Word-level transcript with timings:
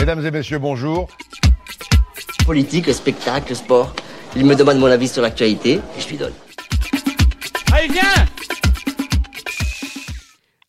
Mesdames 0.00 0.24
et 0.24 0.30
messieurs, 0.30 0.58
bonjour. 0.58 1.08
Politique, 2.46 2.86
le 2.86 2.94
spectacle, 2.94 3.50
le 3.50 3.54
sport. 3.54 3.94
Il 4.34 4.46
me 4.46 4.54
demande 4.54 4.78
mon 4.78 4.86
avis 4.86 5.08
sur 5.08 5.20
l'actualité 5.20 5.72
et 5.74 6.00
je 6.00 6.08
lui 6.08 6.16
donne. 6.16 6.32
Allez, 7.70 7.88
viens 7.88 8.24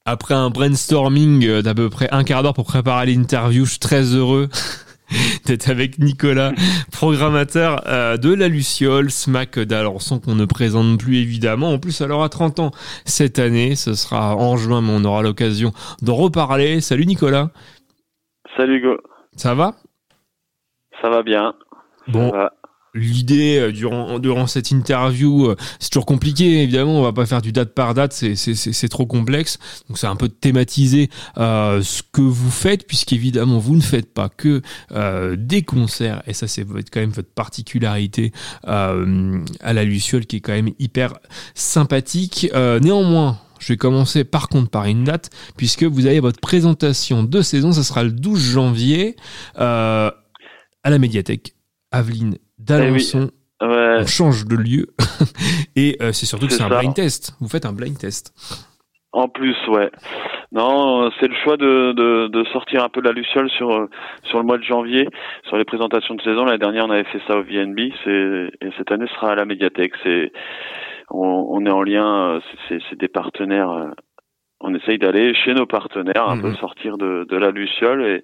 Après 0.04 0.34
un 0.34 0.50
brainstorming 0.50 1.62
d'à 1.62 1.74
peu 1.74 1.90
près 1.90 2.10
un 2.12 2.26
quart 2.26 2.44
d'heure 2.44 2.54
pour 2.54 2.66
préparer 2.66 3.06
l'interview, 3.06 3.64
je 3.64 3.70
suis 3.70 3.80
très 3.80 4.04
heureux 4.04 4.50
d'être 5.46 5.70
avec 5.70 5.98
Nicolas, 5.98 6.52
programmateur 6.92 7.84
euh, 7.88 8.18
de 8.18 8.34
la 8.34 8.50
Luciole, 8.50 9.12
SMAC 9.12 9.60
d'Alençon 9.60 10.20
qu'on 10.20 10.36
ne 10.36 10.44
présente 10.44 11.00
plus 11.00 11.20
évidemment. 11.20 11.72
En 11.72 11.80
plus, 11.80 12.02
elle 12.02 12.12
aura 12.12 12.28
30 12.28 12.60
ans 12.60 12.72
cette 13.06 13.40
année, 13.40 13.78
ce 13.78 13.94
sera 13.94 14.36
en 14.36 14.58
juin, 14.58 14.82
mais 14.82 14.92
on 14.94 15.06
aura 15.06 15.22
l'occasion 15.22 15.72
d'en 16.02 16.16
reparler. 16.16 16.82
Salut 16.82 17.06
Nicolas. 17.06 17.52
Salut 18.58 18.80
Hugo. 18.80 18.98
Ça 19.36 19.56
va? 19.56 19.76
Ça 21.02 21.10
va 21.10 21.24
bien. 21.24 21.54
Bon. 22.08 22.32
L'idée 22.94 23.58
euh, 23.58 23.72
durant 23.72 24.20
durant 24.20 24.48
cette 24.48 24.70
interview, 24.70 25.46
euh, 25.46 25.56
c'est 25.80 25.92
toujours 25.92 26.06
compliqué 26.06 26.62
évidemment. 26.62 27.00
On 27.00 27.02
va 27.04 27.14
pas 27.14 27.26
faire 27.26 27.42
du 27.42 27.54
date 27.54 27.74
par 27.74 27.94
date, 27.94 28.12
c'est 28.12 28.36
c'est 28.36 28.54
c'est 28.54 28.74
c'est 28.74 28.90
trop 28.90 29.06
complexe. 29.06 29.60
Donc 29.88 29.98
c'est 29.98 30.08
un 30.08 30.18
peu 30.18 30.28
de 30.28 30.34
thématiser 30.34 31.10
euh, 31.38 31.82
ce 31.82 32.04
que 32.12 32.20
vous 32.20 32.52
faites, 32.52 32.86
puisqu'évidemment 32.86 33.60
vous 33.60 33.78
ne 33.78 33.82
faites 33.82 34.14
pas 34.14 34.28
que 34.28 34.62
euh, 34.92 35.38
des 35.38 35.62
concerts. 35.62 36.22
Et 36.28 36.34
ça 36.34 36.50
c'est 36.50 36.64
votre- 36.64 36.92
quand 36.92 37.00
même 37.00 37.12
votre 37.12 37.34
particularité 37.34 38.34
euh, 38.68 39.40
à 39.62 39.72
la 39.72 39.86
Luciole, 39.86 40.26
qui 40.26 40.36
est 40.36 40.42
quand 40.42 40.52
même 40.52 40.72
hyper 40.78 41.14
sympathique. 41.56 42.50
Euh, 42.54 42.82
néanmoins. 42.82 43.40
Je 43.62 43.74
vais 43.74 43.78
commencer 43.78 44.26
par 44.26 44.50
contre 44.50 44.70
par 44.70 44.86
une 44.86 45.04
date, 45.04 45.30
puisque 45.56 45.84
vous 45.84 46.08
avez 46.08 46.20
votre 46.20 46.42
présentation 46.42 47.24
de 47.24 47.42
saison, 47.42 47.72
ça 47.72 47.84
sera 47.84 48.04
le 48.04 48.12
12 48.12 48.54
janvier 48.54 49.16
euh, 49.60 50.10
à 50.84 50.90
la 50.90 50.98
médiathèque 50.98 51.54
Aveline 51.92 52.38
d'Alençon. 52.58 53.30
Ouais. 53.62 53.98
On 54.00 54.08
change 54.08 54.46
de 54.46 54.56
lieu. 54.56 54.88
Et 55.76 55.98
euh, 56.02 56.12
c'est 56.12 56.26
surtout 56.26 56.48
que 56.48 56.54
C'est 56.54 56.64
un 56.64 56.70
blind 56.70 56.96
test. 56.96 57.36
Vous 57.40 57.48
faites 57.48 57.68
un 57.68 57.74
blind 57.74 57.96
test. 57.96 58.34
En 59.12 59.28
plus, 59.28 59.56
ouais. 59.68 59.92
Non, 60.52 61.12
c'est 61.20 61.28
le 61.28 61.36
choix 61.44 61.58
de, 61.58 61.92
de, 61.92 62.28
de 62.28 62.44
sortir 62.46 62.84
un 62.84 62.90
peu 62.90 63.02
de 63.02 63.08
la 63.08 63.14
Luciole 63.14 63.50
sur 63.52 63.88
sur 64.24 64.40
le 64.40 64.44
mois 64.44 64.58
de 64.58 64.64
janvier, 64.64 65.08
sur 65.48 65.58
les 65.58 65.66
présentations 65.66 66.16
de 66.16 66.22
saison. 66.22 66.46
L'année 66.46 66.58
dernière, 66.58 66.86
on 66.86 66.90
avait 66.90 67.04
fait 67.06 67.22
ça 67.28 67.38
au 67.38 67.44
VNB. 67.44 67.80
Et 67.80 68.70
cette 68.78 68.92
année 68.92 69.06
ce 69.08 69.14
sera 69.14 69.34
à 69.34 69.36
la 69.36 69.46
médiathèque. 69.46 69.94
C'est 70.04 70.32
on, 71.14 71.48
on 71.52 71.66
est 71.66 71.72
en 71.72 71.84
lien. 71.84 72.36
euh, 72.36 72.40
c'est- 72.68 72.80
des 73.00 73.08
partenaires. 73.08 73.70
euh, 73.72 73.90
On 74.64 74.76
essaye 74.76 75.00
d'aller 75.00 75.34
chez 75.34 75.54
nos 75.56 75.66
partenaires, 75.66 76.30
un 76.30 76.36
Mhm. 76.36 76.42
peu 76.44 76.54
sortir 76.56 76.98
de, 76.98 77.26
de 77.28 77.36
la 77.38 77.50
Luciole 77.52 78.06
et, 78.06 78.24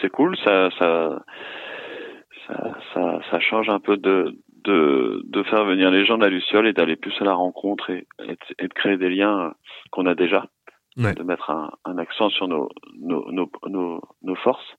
c'est 0.00 0.08
cool. 0.10 0.34
Ça 0.44 0.70
ça, 0.78 1.22
ça 2.46 2.76
ça 2.94 3.20
ça 3.30 3.40
change 3.40 3.68
un 3.68 3.80
peu 3.80 3.96
de 3.96 4.34
de, 4.64 5.22
de 5.24 5.42
faire 5.44 5.64
venir 5.64 5.90
les 5.90 6.04
gens 6.04 6.18
de 6.18 6.24
la 6.24 6.28
Luciole 6.30 6.66
et 6.66 6.72
d'aller 6.74 6.96
plus 6.96 7.14
à 7.20 7.24
la 7.24 7.32
rencontre 7.34 7.88
et, 7.90 8.06
et, 8.22 8.26
de, 8.32 8.36
et 8.58 8.68
de 8.68 8.74
créer 8.74 8.98
des 8.98 9.08
liens 9.08 9.38
euh, 9.46 9.50
qu'on 9.90 10.04
a 10.06 10.14
déjà, 10.14 10.46
Ouais. 10.98 11.14
de 11.14 11.22
mettre 11.22 11.50
un, 11.50 11.70
un 11.86 11.96
accent 11.98 12.28
sur 12.30 12.46
nos, 12.48 12.68
nos, 12.98 13.30
nos, 13.32 13.50
nos, 13.68 14.00
nos 14.22 14.34
forces 14.36 14.76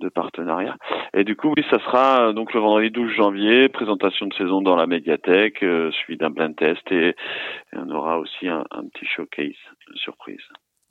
de 0.00 0.08
partenariat. 0.08 0.76
Et 1.14 1.24
du 1.24 1.36
coup, 1.36 1.52
oui, 1.56 1.64
ça 1.70 1.78
sera 1.80 2.28
euh, 2.28 2.32
donc 2.32 2.52
le 2.54 2.60
vendredi 2.60 2.90
12 2.90 3.12
janvier, 3.12 3.68
présentation 3.68 4.26
de 4.26 4.34
saison 4.34 4.60
dans 4.62 4.76
la 4.76 4.86
médiathèque, 4.86 5.62
euh, 5.62 5.90
suivi 5.92 6.18
d'un 6.18 6.30
blind 6.30 6.54
test 6.56 6.82
et, 6.90 7.08
et 7.08 7.14
on 7.76 7.90
aura 7.90 8.18
aussi 8.18 8.48
un, 8.48 8.64
un 8.70 8.84
petit 8.88 9.06
showcase, 9.06 9.54
une 9.88 9.96
surprise. 9.96 10.42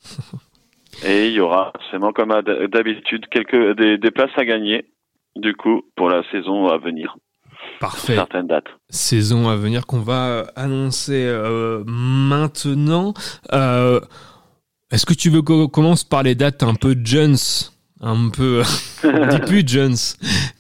et 1.06 1.28
il 1.28 1.34
y 1.34 1.40
aura, 1.40 1.72
forcément 1.76 2.12
comme 2.12 2.34
d'habitude, 2.72 3.28
quelques 3.28 3.76
des, 3.78 3.98
des 3.98 4.12
places 4.12 4.38
à 4.38 4.46
gagner, 4.46 4.86
du 5.36 5.56
coup, 5.56 5.84
pour 5.96 6.10
la 6.10 6.24
saison 6.32 6.68
à 6.68 6.78
venir, 6.78 7.16
Parfait. 7.80 8.16
certaines 8.16 8.48
dates. 8.48 8.68
Saison 8.90 9.50
à 9.50 9.56
venir 9.56 9.86
qu'on 9.88 10.00
va 10.02 10.46
annoncer 10.56 11.26
euh, 11.26 11.84
maintenant. 11.88 13.14
Euh, 13.52 14.00
Est-ce 14.92 15.06
que 15.06 15.14
tu 15.14 15.30
veux 15.30 15.42
qu'on 15.42 15.68
commence 15.68 16.04
par 16.04 16.22
les 16.24 16.36
dates 16.36 16.62
un 16.64 16.76
peu 16.76 16.96
Jones? 17.04 17.36
Un 18.04 18.30
peu 18.30 18.62
on 19.04 19.28
dit 19.28 19.40
plus 19.40 19.64
Jones 19.66 19.96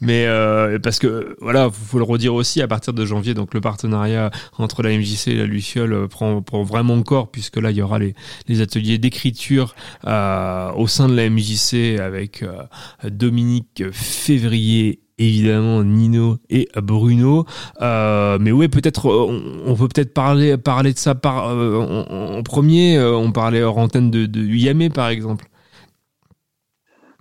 mais 0.01 0.25
euh, 0.25 0.79
parce 0.79 0.97
que 0.97 1.35
voilà 1.41 1.69
faut 1.69 1.97
le 1.97 2.05
redire 2.05 2.33
aussi 2.33 2.61
à 2.61 2.67
partir 2.67 2.93
de 2.93 3.05
janvier 3.05 3.33
donc 3.33 3.53
le 3.53 3.61
partenariat 3.61 4.31
entre 4.57 4.81
la 4.81 4.97
MJC 4.97 5.27
et 5.27 5.35
la 5.35 5.45
Luciole 5.45 5.93
euh, 5.93 6.07
prend, 6.07 6.41
prend 6.41 6.63
vraiment 6.63 7.01
corps 7.03 7.29
puisque 7.29 7.57
là 7.57 7.71
il 7.71 7.77
y 7.77 7.81
aura 7.81 7.99
les, 7.99 8.15
les 8.47 8.61
ateliers 8.61 8.97
d'écriture 8.97 9.75
euh, 10.07 10.71
au 10.71 10.87
sein 10.87 11.09
de 11.09 11.15
la 11.15 11.29
MJC 11.29 11.99
avec 11.99 12.43
euh, 12.43 12.63
Dominique 13.09 13.83
Février 13.91 15.01
évidemment 15.17 15.83
Nino 15.83 16.37
et 16.49 16.69
Bruno. 16.81 17.45
Euh, 17.81 18.37
mais 18.39 18.51
ouais 18.51 18.67
peut-être 18.67 19.07
euh, 19.07 19.27
on, 19.65 19.71
on 19.71 19.75
peut 19.75 19.87
peut-être 19.87 20.13
parler 20.13 20.57
parler 20.57 20.93
de 20.93 20.97
ça 20.97 21.15
par 21.15 21.49
euh, 21.49 21.77
en, 21.77 22.37
en 22.37 22.43
premier. 22.43 22.97
Euh, 22.97 23.15
on 23.15 23.31
parlait 23.31 23.61
hors 23.61 23.77
antenne 23.77 24.11
de, 24.11 24.25
de 24.25 24.43
Yamé 24.43 24.89
par 24.89 25.09
exemple 25.09 25.45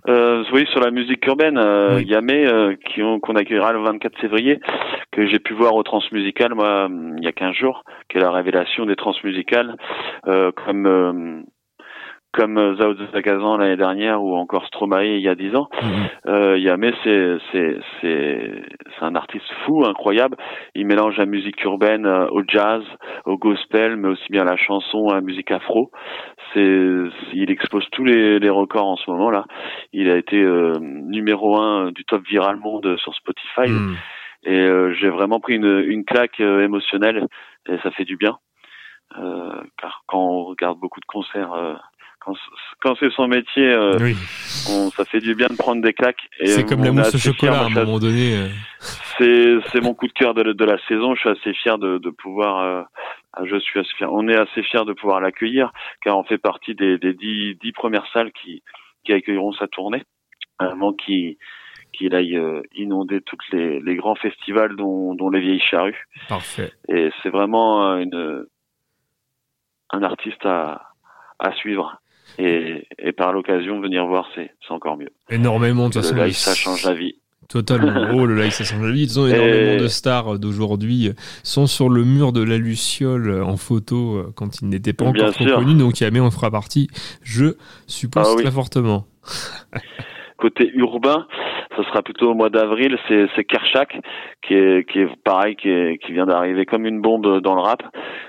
Euh, 0.09 0.43
oui, 0.51 0.65
sur 0.71 0.81
la 0.81 0.91
musique 0.91 1.25
urbaine, 1.27 1.57
euh, 1.57 1.95
Oui. 1.97 2.05
Yamé, 2.05 2.45
euh, 2.45 2.75
qui 2.75 3.01
ont- 3.01 3.19
qu'on 3.19 3.35
accueillera 3.35 3.71
le 3.71 3.79
24 3.79 4.17
février, 4.19 4.59
que 5.11 5.25
j'ai 5.27 5.39
pu 5.39 5.53
voir 5.53 5.75
au 5.75 5.83
Transmusical, 5.83 6.53
moi, 6.55 6.85
hum, 6.85 7.15
il 7.17 7.23
y 7.23 7.27
a 7.27 7.31
15 7.31 7.55
jours, 7.55 7.83
qui 8.09 8.17
est 8.17 8.21
la 8.21 8.31
révélation 8.31 8.85
des 8.85 8.95
Transmusicales, 8.97 9.75
euh, 10.27 10.51
comme 10.65 10.85
euh, 10.87 11.41
comme 12.33 12.57
euh, 12.57 12.75
Zao 12.75 12.93
de 12.95 13.57
l'année 13.57 13.77
dernière 13.77 14.21
ou 14.23 14.35
encore 14.35 14.65
Stromae 14.65 15.05
il 15.05 15.21
y 15.21 15.29
a 15.29 15.35
10 15.35 15.55
ans. 15.55 15.69
Euh, 16.25 16.57
Yamé, 16.57 16.93
c'est 17.03 17.37
c'est 17.51 17.77
c'est 18.01 18.51
c'est 18.97 19.05
un 19.05 19.15
artiste 19.15 19.49
fou, 19.65 19.85
incroyable. 19.85 20.35
Il 20.75 20.87
mélange 20.87 21.17
la 21.17 21.25
musique 21.25 21.63
urbaine 21.63 22.05
euh, 22.05 22.27
au 22.31 22.41
jazz, 22.47 22.83
au 23.25 23.37
gospel, 23.37 23.95
mais 23.97 24.09
aussi 24.09 24.31
bien 24.31 24.41
à 24.41 24.51
la 24.51 24.57
chanson, 24.57 25.07
à 25.09 25.15
la 25.15 25.21
musique 25.21 25.51
afro. 25.51 25.91
C'est 26.53 26.99
il 27.33 27.51
expose 27.51 27.85
tous 27.91 28.03
les, 28.03 28.39
les 28.39 28.49
records 28.49 28.87
en 28.87 28.97
ce 28.97 29.09
moment 29.09 29.29
là. 29.29 29.45
Il 29.93 30.09
a 30.09 30.17
été 30.17 30.41
euh, 30.41 30.73
numéro 30.79 31.57
un 31.57 31.91
du 31.91 32.03
top 32.05 32.23
viral 32.27 32.57
monde 32.57 32.97
sur 32.97 33.13
Spotify 33.13 33.43
Hmm. 33.67 33.95
et 34.43 34.59
euh, 34.59 34.93
j'ai 34.93 35.09
vraiment 35.09 35.39
pris 35.39 35.55
une 35.55 35.83
une 35.85 36.05
claque 36.05 36.39
euh, 36.39 36.63
émotionnelle 36.63 37.27
et 37.69 37.77
ça 37.83 37.91
fait 37.91 38.05
du 38.05 38.17
bien. 38.17 38.37
Euh, 39.17 39.61
car 39.77 40.03
quand 40.07 40.19
on 40.19 40.43
regarde 40.45 40.79
beaucoup 40.79 40.99
de 40.99 41.05
concerts, 41.05 41.53
euh, 41.53 41.75
quand, 42.23 42.33
quand 42.79 42.95
c'est 42.99 43.11
son 43.11 43.27
métier, 43.27 43.67
euh, 43.67 43.97
oui 43.99 44.15
on, 44.69 44.89
ça 44.91 45.05
fait 45.05 45.19
du 45.19 45.35
bien 45.35 45.47
de 45.47 45.55
prendre 45.55 45.81
des 45.81 45.93
claques. 45.93 46.29
C'est 46.45 46.65
comme 46.65 46.83
la 46.83 46.91
mousse 46.91 47.15
au 47.15 47.17
chocolat 47.17 47.59
à 47.61 47.65
un 47.65 47.69
moment 47.69 47.99
donné 47.99 48.37
euh. 48.37 49.59
c'est 49.71 49.81
mon 49.81 49.93
coup 49.93 50.07
de 50.07 50.13
cœur 50.13 50.33
de, 50.33 50.53
de 50.53 50.65
la 50.65 50.77
saison. 50.87 51.15
Je 51.15 51.19
suis 51.21 51.29
assez 51.29 51.53
fier 51.53 51.77
de, 51.77 51.97
de 51.97 52.09
pouvoir. 52.09 52.87
euh, 53.39 53.45
je 53.45 53.57
suis 53.57 53.79
assez 53.79 53.89
fier. 53.97 54.11
On 54.11 54.27
est 54.27 54.37
assez 54.37 54.63
fier 54.63 54.85
de 54.85 54.93
pouvoir 54.93 55.19
l'accueillir 55.21 55.71
car 56.01 56.17
on 56.17 56.23
fait 56.23 56.37
partie 56.37 56.75
des, 56.75 56.97
des 56.97 57.13
dix, 57.13 57.55
dix 57.55 57.71
premières 57.71 58.05
salles 58.13 58.31
qui 58.31 58.63
qui 59.03 59.11
accueilleront 59.13 59.53
sa 59.53 59.67
tournée 59.67 60.03
avant 60.59 60.93
qu'il 60.93 61.35
qu'il 61.91 62.15
aille 62.15 62.37
euh, 62.37 62.61
inonder 62.75 63.21
toutes 63.21 63.47
les, 63.51 63.79
les 63.79 63.95
grands 63.95 64.15
festivals 64.15 64.75
dont, 64.75 65.13
dont 65.13 65.29
les 65.29 65.41
vieilles 65.41 65.61
charrues. 65.61 66.07
parfait 66.27 66.71
Et 66.87 67.11
c'est 67.21 67.29
vraiment 67.29 67.91
euh, 67.91 67.97
une 67.97 68.45
un 69.91 70.03
artiste 70.03 70.45
à 70.45 70.81
à 71.39 71.51
suivre. 71.53 71.99
Et, 72.39 72.87
et 72.99 73.11
par 73.11 73.31
l'occasion 73.33 73.79
venir 73.79 74.05
voir 74.05 74.27
c'est 74.35 74.51
c'est 74.67 74.73
encore 74.73 74.97
mieux. 74.97 75.09
énormément 75.29 75.87
de 75.89 75.93
toute 75.93 76.01
façon 76.03 76.15
Le 76.15 76.23
live 76.25 76.35
ça 76.35 76.55
change 76.55 76.83
la 76.85 76.93
vie. 76.93 77.15
Totalement. 77.49 78.07
Oh, 78.15 78.25
le 78.25 78.35
live, 78.41 78.51
ça 78.51 78.63
change 78.63 78.81
la 78.81 78.91
vie. 78.91 79.05
Toute 79.05 79.15
façon, 79.15 79.27
énormément 79.27 79.73
Et- 79.73 79.77
de 79.77 79.87
stars 79.87 80.39
d'aujourd'hui 80.39 81.11
sont 81.43 81.67
sur 81.67 81.89
le 81.89 82.03
mur 82.03 82.31
de 82.31 82.41
la 82.41 82.57
Luciole 82.57 83.29
euh, 83.29 83.43
en 83.45 83.57
photo 83.57 84.15
euh, 84.15 84.31
quand 84.35 84.61
ils 84.61 84.69
n'étaient 84.69 84.93
pas 84.93 85.11
Bien 85.11 85.23
encore 85.25 85.35
trop 85.35 85.43
sûr. 85.45 85.57
connus. 85.57 85.75
Donc, 85.75 85.99
Yamé 85.99 86.19
en 86.21 86.31
fera 86.31 86.49
partie, 86.49 86.87
je 87.21 87.55
suppose 87.85 88.25
Ah 88.27 88.33
oui. 88.37 88.43
très 88.43 88.51
fortement. 88.51 89.05
Côté 90.43 90.71
urbain, 90.73 91.25
ce 91.77 91.83
sera 91.83 92.01
plutôt 92.01 92.31
au 92.31 92.33
mois 92.33 92.49
d'avril. 92.49 92.97
C'est 93.07 93.27
c'est 93.33 93.45
Kershak 93.45 93.97
qui 94.41 94.55
est 94.55 94.83
qui 94.89 94.99
est 94.99 95.15
pareil, 95.23 95.55
qui 95.55 95.69
est 95.69 95.97
qui 96.03 96.11
vient 96.11 96.25
d'arriver 96.25 96.65
comme 96.65 96.85
une 96.85 96.99
bombe 96.99 97.39
dans 97.39 97.55
le 97.55 97.61
rap, 97.61 97.81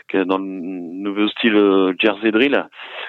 qui 0.08 0.18
est 0.18 0.24
dans 0.24 0.38
le 0.38 0.44
nouveau 0.44 1.26
style 1.26 1.56
euh, 1.56 1.92
Jersey 1.98 2.30
drill, 2.30 2.68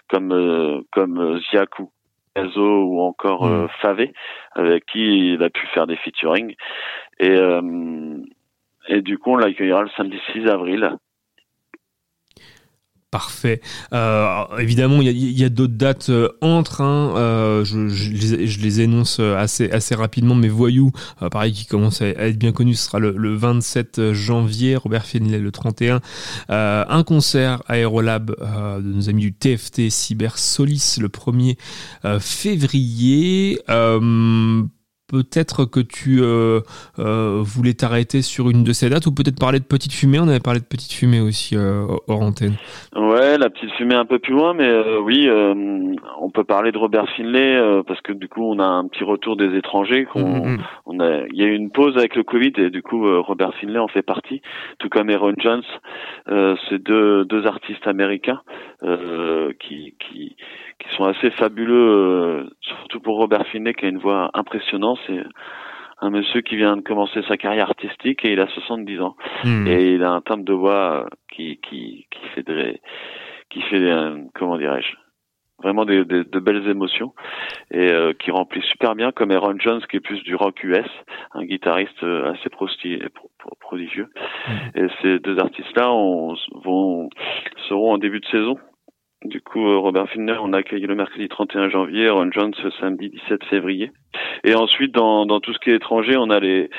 comme 0.09 0.31
euh, 0.31 0.81
comme 0.91 1.19
euh, 1.19 1.39
Ziak 1.51 1.69
ou 1.77 2.99
encore 2.99 3.45
euh, 3.45 3.67
Favé, 3.79 4.11
avec 4.53 4.87
qui 4.87 5.33
il 5.33 5.43
a 5.43 5.51
pu 5.51 5.67
faire 5.67 5.85
des 5.85 5.97
featuring. 5.97 6.55
Et 7.19 7.29
euh, 7.29 8.17
et 8.87 9.01
du 9.01 9.19
coup, 9.19 9.33
on 9.33 9.37
l'accueillera 9.37 9.83
le 9.83 9.89
samedi 9.95 10.19
6 10.33 10.47
avril. 10.47 10.97
Parfait. 13.11 13.61
Euh, 13.93 14.43
évidemment, 14.59 15.01
il 15.01 15.09
y 15.09 15.43
a, 15.45 15.49
d'autres 15.49 15.75
dates 15.75 16.09
euh, 16.09 16.29
entre. 16.41 16.81
Hein, 16.81 17.13
euh, 17.15 17.63
je, 17.63 17.87
je, 17.87 18.59
les, 18.59 18.81
énonce 18.81 19.19
assez, 19.19 19.71
assez 19.71 19.95
rapidement. 19.95 20.35
Mais 20.35 20.49
Voyou, 20.49 20.91
pareil, 21.31 21.53
qui 21.53 21.65
commence 21.65 22.01
à, 22.01 22.07
être 22.07 22.37
bien 22.37 22.51
connu, 22.51 22.73
ce 22.73 22.85
sera 22.85 22.99
le, 22.99 23.35
27 23.35 24.11
janvier. 24.11 24.75
Robert 24.75 25.05
Finlay 25.05 25.39
le 25.39 25.51
31. 25.51 26.01
un 26.49 27.03
concert 27.03 27.63
Aérolab 27.67 28.31
de 28.31 28.81
nos 28.81 29.09
amis 29.09 29.21
du 29.21 29.33
TFT 29.33 29.89
Cyber 29.89 30.37
Solis 30.37 30.97
le 30.99 31.07
1er 31.07 31.57
février 32.19 33.61
peut-être 35.07 35.65
que 35.65 35.79
tu 35.79 36.19
euh, 36.21 36.61
euh, 36.99 37.41
voulais 37.43 37.73
t'arrêter 37.73 38.21
sur 38.21 38.49
une 38.49 38.63
de 38.63 38.73
ces 38.73 38.89
dates 38.89 39.05
ou 39.05 39.13
peut-être 39.13 39.39
parler 39.39 39.59
de 39.59 39.65
Petite 39.65 39.93
Fumée. 39.93 40.19
On 40.19 40.27
avait 40.27 40.39
parlé 40.39 40.59
de 40.59 40.65
Petite 40.65 40.93
Fumée 40.93 41.21
aussi 41.21 41.55
euh, 41.55 41.85
hors 42.07 42.21
antenne. 42.21 42.55
Ouais, 42.95 43.37
la 43.37 43.49
Petite 43.49 43.71
Fumée 43.73 43.95
un 43.95 44.05
peu 44.05 44.19
plus 44.19 44.33
loin, 44.33 44.53
mais 44.53 44.69
oui, 44.99 45.29
on 46.19 46.29
peut 46.29 46.43
parler 46.43 46.71
de 46.71 46.77
Robert 46.77 47.07
Finlay 47.15 47.59
parce 47.87 48.01
que 48.01 48.13
du 48.13 48.27
coup 48.27 48.43
on 48.43 48.59
a 48.59 48.65
un 48.65 48.87
petit 48.87 49.03
retour 49.03 49.35
des 49.35 49.55
étrangers. 49.55 50.05
Qu'on, 50.05 50.21
mm, 50.21 50.49
mm, 50.49 50.55
mm. 50.55 50.63
on 50.85 50.99
a, 50.99 51.27
il 51.27 51.35
y 51.35 51.43
a 51.43 51.47
eu 51.47 51.55
une 51.55 51.71
pause 51.71 51.97
avec 51.97 52.15
le 52.15 52.23
Covid 52.23 52.53
et 52.57 52.69
du 52.69 52.81
coup 52.81 53.05
Robert 53.21 53.53
Finlay 53.55 53.79
en 53.79 53.87
fait 53.87 54.01
partie, 54.01 54.41
tout 54.79 54.89
comme 54.89 55.09
Aaron 55.09 55.33
Jones. 55.37 55.63
c'est 56.69 56.81
deux, 56.81 57.25
deux 57.25 57.45
artistes 57.45 57.87
américains 57.87 58.41
qui, 59.59 59.95
qui 59.99 60.35
qui 60.79 60.95
sont 60.95 61.05
assez 61.05 61.31
fabuleux, 61.31 62.49
surtout 62.61 62.99
pour 62.99 63.17
Robert 63.17 63.47
Finlay 63.47 63.73
qui 63.73 63.85
a 63.85 63.89
une 63.89 63.97
voix 63.97 64.29
impressionnante. 64.33 64.94
C'est 65.07 65.23
un 66.01 66.09
monsieur 66.09 66.41
qui 66.41 66.55
vient 66.55 66.75
de 66.77 66.81
commencer 66.81 67.21
sa 67.27 67.37
carrière 67.37 67.69
artistique 67.69 68.25
et 68.25 68.33
il 68.33 68.39
a 68.39 68.47
70 68.47 69.01
ans 69.01 69.15
hmm. 69.43 69.67
et 69.67 69.93
il 69.93 70.03
a 70.03 70.11
un 70.11 70.21
timbre 70.21 70.43
de 70.43 70.53
voix 70.53 71.07
qui 71.31 71.57
qui 71.57 72.07
qui 72.11 72.27
fait 72.33 72.43
de, 72.43 72.77
qui 73.49 73.61
fait 73.63 73.77
euh, 73.77 74.17
comment 74.33 74.57
dirais-je 74.57 74.95
vraiment 75.63 75.85
des, 75.85 76.03
de 76.03 76.39
belles 76.39 76.67
émotions 76.67 77.13
et 77.71 77.89
euh, 77.91 78.11
qui 78.13 78.29
remplit 78.29 78.61
super 78.63 78.93
bien 78.93 79.13
comme 79.13 79.31
Aaron 79.31 79.57
Jones 79.57 79.81
qui 79.89 79.97
est 79.97 80.01
plus 80.01 80.21
du 80.23 80.35
rock 80.35 80.61
US 80.63 80.89
un 81.33 81.45
guitariste 81.45 82.03
euh, 82.03 82.33
assez 82.33 82.49
prodigieux 83.61 84.09
hmm. 84.47 84.79
et 84.79 84.87
ces 85.01 85.19
deux 85.19 85.39
artistes 85.39 85.75
là 85.77 85.91
on, 85.91 86.35
vont 86.63 87.09
seront 87.69 87.93
en 87.93 87.97
début 87.97 88.19
de 88.19 88.27
saison 88.27 88.57
du 89.23 89.41
coup, 89.41 89.65
euh, 89.65 89.77
Robert 89.77 90.09
Finner, 90.09 90.35
on 90.41 90.53
a 90.53 90.57
accueilli 90.57 90.85
le 90.85 90.95
mercredi 90.95 91.27
31 91.27 91.69
janvier, 91.69 92.09
Ron 92.09 92.31
Jones 92.31 92.53
le 92.63 92.71
samedi 92.79 93.09
17 93.09 93.43
février. 93.45 93.91
Et 94.43 94.55
ensuite, 94.55 94.93
dans, 94.93 95.25
dans 95.25 95.39
tout 95.39 95.53
ce 95.53 95.59
qui 95.59 95.71
est 95.71 95.75
étranger, 95.75 96.15
on 96.17 96.29
a 96.29 96.39
les, 96.39 96.69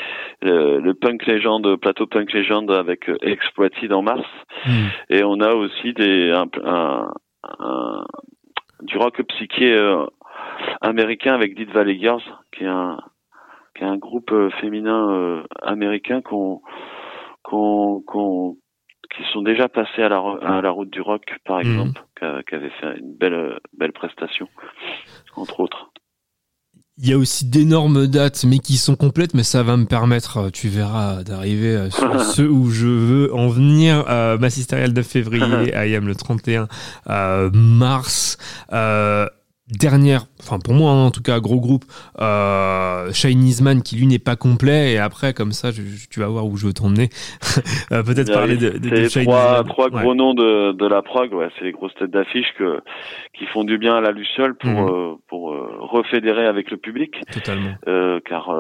le, 0.43 0.93
punk 0.93 1.27
légende, 1.27 1.77
plateau 1.77 2.07
punk 2.07 2.33
légende 2.33 2.71
avec 2.71 3.09
euh, 3.09 3.17
Exploited 3.23 3.93
en 3.93 4.03
mars. 4.03 4.27
Hmm. 4.65 4.87
Et 5.11 5.25
on 5.25 5.41
a 5.41 5.55
aussi 5.55 5.93
des, 5.95 6.31
un, 6.31 6.47
un, 6.65 8.05
du 8.83 8.97
rock 8.97 9.23
psyché 9.23 9.75
euh, 9.75 10.05
américain 10.81 11.35
avec 11.35 11.57
Dead 11.57 11.71
Valley 11.71 11.99
Girls, 11.99 12.23
qui 12.53 12.65
est 12.65 12.69
un, 12.69 12.99
qui 13.77 13.83
est 13.83 13.89
un 13.89 13.97
groupe 13.97 14.33
féminin 14.61 15.43
américain 15.63 16.23
qu'on 16.23 16.61
qu'on 17.43 18.03
qu'on 18.07 18.57
qui 19.15 19.23
sont 19.33 19.43
déjà 19.43 19.69
passés 19.69 20.03
à 20.03 20.09
la, 20.09 20.19
à 20.43 20.61
la 20.61 20.71
route 20.71 20.91
du 20.91 21.01
rock, 21.01 21.25
par 21.45 21.59
mhm. 21.59 21.63
exemple, 21.63 22.06
qui 22.49 22.55
avait 22.55 22.73
fait 22.81 22.99
une 22.99 23.15
belle, 23.15 23.59
belle 23.77 23.93
prestation, 23.93 24.49
entre 25.37 25.61
autres. 25.61 25.91
Il 26.99 27.11
y 27.11 27.13
a 27.13 27.19
aussi 27.19 27.45
d'énormes 27.45 28.07
dates, 28.07 28.45
mais 28.45 28.59
qui 28.59 28.79
sont 28.79 28.97
complètes, 28.97 29.35
mais 29.35 29.43
ça 29.43 29.63
va 29.63 29.77
me 29.77 29.85
permettre, 29.85 30.49
tu 30.49 30.69
verras, 30.69 31.23
d'arriver 31.25 31.77
euh, 31.77 31.91
sur 31.91 32.21
ceux 32.35 32.49
où 32.49 32.71
je 32.71 32.87
veux 32.87 33.35
en 33.35 33.49
venir. 33.49 34.07
Euh, 34.09 34.39
Massistérial 34.39 34.95
de 34.95 35.03
février, 35.03 35.75
IAM 35.75 36.07
le 36.07 36.15
31 36.15 36.69
euh, 37.11 37.51
mars. 37.53 38.39
Euh, 38.73 39.27
dernière, 39.69 40.27
enfin 40.41 40.59
pour 40.61 40.75
moi 40.75 40.93
hein, 40.93 41.07
en 41.07 41.11
tout 41.11 41.23
cas, 41.23 41.41
gros 41.41 41.59
groupe, 41.59 41.85
euh, 42.21 43.13
Chinese 43.13 43.63
Man 43.63 43.83
qui 43.83 43.97
lui 43.97 44.07
n'est 44.07 44.21
pas 44.21 44.37
complet 44.37 44.93
et 44.93 44.99
après 44.99 45.35
comme 45.35 45.51
ça 45.51 45.71
tu 45.73 46.21
vas 46.21 46.29
voir 46.29 46.47
où 46.47 46.57
je 46.57 46.67
veux 46.67 46.73
t'emmener. 46.73 47.09
Euh, 47.93 48.03
peut-être 48.03 48.33
parler 48.33 48.57
de, 48.57 48.71
de, 48.71 48.91
de 48.91 49.23
trois, 49.23 49.63
trois 49.65 49.89
gros 49.91 50.15
noms 50.15 50.35
de, 50.35 50.73
de 50.73 50.87
la 50.87 51.03
prog, 51.03 51.33
ouais, 51.33 51.49
c'est 51.57 51.65
les 51.65 51.73
grosses 51.73 51.95
têtes 51.95 52.11
d'affiche 52.11 52.47
que 52.59 52.81
qui 53.33 53.47
font 53.47 53.65
du 53.65 53.79
bien 53.79 53.97
à 53.97 54.01
la 54.01 54.11
Luciole 54.11 54.57
pour 54.57 54.71
mhm. 54.71 54.89
euh, 54.89 55.15
pour 55.29 55.53
euh, 55.53 55.77
refédérer 55.81 56.47
avec 56.47 56.71
le 56.71 56.77
public. 56.77 57.21
Totalement. 57.33 57.75
car 58.25 58.51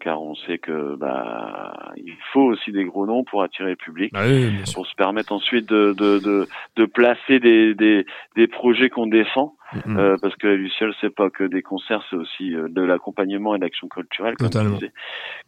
car 0.00 0.22
on 0.22 0.34
sait 0.46 0.58
que 0.58 0.96
bah 0.96 1.92
il 1.96 2.14
faut 2.32 2.42
aussi 2.42 2.72
des 2.72 2.84
gros 2.84 3.06
noms 3.06 3.24
pour 3.24 3.42
attirer 3.42 3.70
le 3.70 3.76
public, 3.76 4.12
bah 4.12 4.20
oui, 4.26 4.52
pour 4.74 4.86
se 4.86 4.94
permettre 4.94 5.32
ensuite 5.32 5.68
de 5.68 5.94
de 5.96 6.18
de, 6.18 6.46
de 6.76 6.84
placer 6.84 7.40
des 7.40 7.74
des 7.74 8.06
des 8.36 8.46
projets 8.46 8.90
qu'on 8.90 9.06
défend. 9.06 9.54
Mm-hmm. 9.74 9.98
Euh, 9.98 10.16
parce 10.20 10.34
que 10.36 10.46
Luciole, 10.46 10.94
c'est 11.00 11.14
pas 11.14 11.30
que 11.30 11.44
des 11.44 11.62
concerts, 11.62 12.04
c'est 12.08 12.16
aussi 12.16 12.54
euh, 12.54 12.68
de 12.68 12.82
l'accompagnement 12.82 13.54
et 13.54 13.58
de 13.58 13.64
l'action 13.64 13.88
culturelle, 13.88 14.34
comme, 14.36 14.78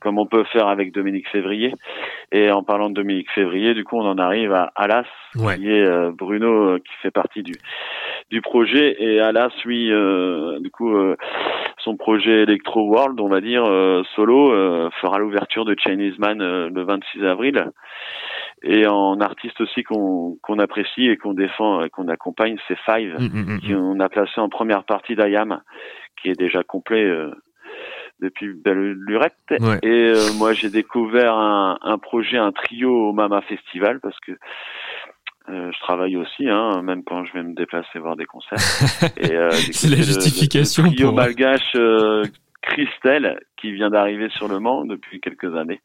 comme 0.01 0.19
on 0.19 0.27
peut 0.27 0.45
faire 0.45 0.69
avec 0.69 0.93
Dominique 0.93 1.29
Février. 1.29 1.75
Et 2.33 2.51
en 2.51 2.63
parlant 2.63 2.89
de 2.89 2.95
Dominique 2.95 3.31
Février, 3.33 3.75
du 3.75 3.85
coup, 3.85 3.97
on 3.97 4.07
en 4.07 4.19
arrive 4.19 4.53
à 4.53 4.73
Alas, 4.75 5.07
qui 5.33 5.71
est 5.71 5.85
euh, 5.85 6.11
Bruno, 6.11 6.79
qui 6.79 6.93
fait 7.03 7.11
partie 7.11 7.43
du 7.43 7.55
du 8.31 8.41
projet. 8.41 8.97
Et 9.03 9.21
Alas, 9.21 9.53
lui, 9.65 9.91
du 10.61 10.71
coup, 10.71 10.93
son 11.79 11.97
projet 11.97 12.43
Electro 12.43 12.89
World, 12.89 13.21
on 13.21 13.29
va 13.29 13.41
dire 13.41 13.65
solo, 14.15 14.91
fera 15.01 15.19
l'ouverture 15.19 15.65
de 15.65 15.77
Chinese 15.79 16.19
Man 16.19 16.39
le 16.39 16.83
26 16.83 17.25
avril 17.25 17.71
et 18.63 18.87
en 18.87 19.21
artiste 19.21 19.61
aussi 19.61 19.83
qu'on 19.83 20.39
qu'on 20.43 20.59
apprécie 20.59 21.07
et 21.07 21.17
qu'on 21.17 21.35
défend 21.35 21.85
et 21.85 21.91
qu'on 21.91 22.09
accompagne, 22.09 22.57
c'est 22.69 22.79
Five, 22.85 23.15
mm, 23.19 23.25
mm, 23.25 23.55
mm, 23.55 23.61
qui 23.61 23.75
on 23.75 24.01
a 24.01 24.09
placé 24.09 24.41
en 24.41 24.49
première 24.49 24.85
partie 24.85 25.15
d'Ayam, 25.15 25.61
qui 26.21 26.29
est 26.31 26.39
déjà 26.39 26.63
complet 26.63 27.05
euh, 27.05 27.31
depuis 28.21 28.53
belle 28.55 28.93
lurette. 28.93 29.35
Et 29.83 29.89
euh, 29.89 30.33
moi, 30.39 30.53
j'ai 30.53 30.71
découvert 30.71 31.35
un, 31.35 31.79
un, 31.83 31.99
projet, 31.99 32.39
un 32.39 32.53
trio 32.53 33.09
au 33.09 33.13
Mama 33.13 33.41
Festival, 33.43 34.01
parce 34.01 34.19
que 34.21 34.33
euh, 35.49 35.71
je 35.73 35.81
travaille 35.81 36.17
aussi, 36.17 36.49
hein, 36.49 36.83
même 36.83 37.05
quand 37.05 37.25
je 37.25 37.33
vais 37.35 37.43
me 37.43 37.55
déplacer 37.55 37.99
voir 37.99 38.17
des 38.17 38.25
concerts. 38.25 38.59
c'est 38.59 39.89
la 39.89 39.97
justification 39.97 40.85
le, 40.85 40.91
trio 40.91 41.13
malgache 41.13 41.77
Christelle, 42.63 43.41
qui 43.57 43.73
vient 43.73 43.91
d'arriver 43.91 44.29
sur 44.31 44.49
le 44.49 44.59
Mans 44.59 44.85
depuis 44.85 45.21
quelques 45.21 45.55
années. 45.57 45.81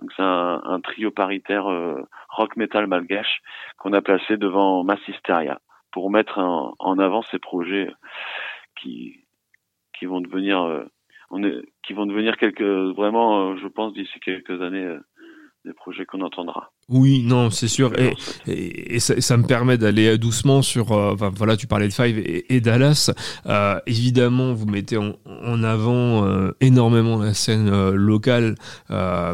Donc 0.00 0.10
c'est 0.16 0.22
un, 0.22 0.80
trio 0.82 1.10
paritaire 1.10 1.70
euh, 1.70 2.02
rock 2.28 2.56
metal 2.56 2.86
malgache 2.86 3.42
qu'on 3.78 3.92
a 3.92 4.00
placé 4.00 4.36
devant 4.36 4.84
Massisteria 4.84 5.60
pour 5.90 6.10
mettre 6.10 6.38
en, 6.38 6.98
avant 6.98 7.22
ces 7.30 7.38
projets 7.38 7.90
qui 8.76 9.20
qui 9.98 10.06
vont 10.06 10.20
devenir 10.20 10.62
euh, 10.62 10.84
on 11.30 11.44
est, 11.44 11.62
qui 11.82 11.92
vont 11.92 12.06
devenir 12.06 12.36
quelques 12.36 12.62
vraiment 12.62 13.50
euh, 13.50 13.56
je 13.56 13.68
pense 13.68 13.92
d'ici 13.92 14.18
quelques 14.20 14.62
années 14.62 14.96
des 15.64 15.74
projets 15.74 16.06
qu'on 16.06 16.22
entendra. 16.22 16.71
Oui, 16.92 17.22
non, 17.24 17.48
c'est 17.48 17.68
sûr. 17.68 17.90
Et, 17.98 18.14
et, 18.96 19.00
ça, 19.00 19.36
me 19.38 19.44
permet 19.44 19.78
d'aller 19.78 20.18
doucement 20.18 20.60
sur. 20.60 20.92
Euh, 20.92 21.16
voilà, 21.34 21.56
tu 21.56 21.66
parlais 21.66 21.88
de 21.88 21.92
Five 21.92 22.18
et, 22.18 22.60
Dallas. 22.60 23.10
Euh, 23.46 23.80
évidemment, 23.86 24.52
vous 24.52 24.66
mettez 24.66 24.98
en, 24.98 25.64
avant 25.64 26.26
euh, 26.26 26.52
énormément 26.60 27.16
la 27.16 27.32
scène 27.32 27.70
locale, 27.92 28.56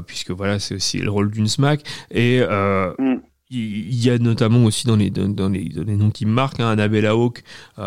puisque 0.06 0.30
voilà, 0.30 0.60
c'est 0.60 0.76
aussi 0.76 0.98
le 0.98 1.10
rôle 1.10 1.30
d'une 1.30 1.48
SMAC. 1.48 1.82
Et. 2.10 2.40
Mm. 2.40 3.16
Il 3.50 4.04
y 4.04 4.10
a 4.10 4.18
notamment 4.18 4.62
aussi 4.64 4.86
dans 4.86 4.96
les, 4.96 5.08
dans, 5.08 5.48
les, 5.48 5.70
dans 5.70 5.82
les 5.82 5.96
noms 5.96 6.10
qui 6.10 6.26
marquent, 6.26 6.60
hein, 6.60 6.68
Annabella 6.68 7.12
Hawk, 7.14 7.42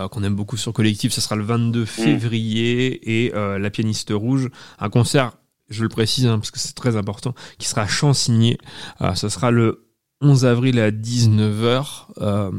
qu'on 0.10 0.24
aime 0.24 0.34
beaucoup 0.34 0.58
sur 0.58 0.74
Collectif, 0.74 1.14
ça 1.14 1.22
sera 1.22 1.36
le 1.36 1.44
22 1.44 1.84
mm. 1.84 1.86
février, 1.86 3.26
et 3.26 3.32
La 3.32 3.70
pianiste 3.70 4.10
rouge, 4.12 4.50
un 4.80 4.90
concert 4.90 5.34
je 5.72 5.84
le 5.84 5.90
précise 5.90 6.28
hein, 6.28 6.38
parce 6.38 6.52
que 6.52 6.60
c'est 6.60 6.76
très 6.76 6.98
important, 6.98 7.34
qui 7.58 7.68
sera 7.68 7.88
Chansigné. 7.88 8.58
Euh, 9.02 9.14
ça 9.14 9.30
sera 9.30 9.52
le 9.52 9.88
11 10.22 10.46
avril 10.46 10.80
à 10.80 10.92
19h. 10.92 12.08
Euh, 12.20 12.52